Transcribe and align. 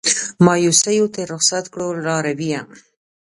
مایوسیو 0.45 1.11
ترې 1.13 1.23
رخصت 1.33 1.65
کړو 1.73 1.87
لارویه 2.05 2.61